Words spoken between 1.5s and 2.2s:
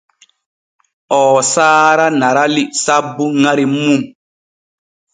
saara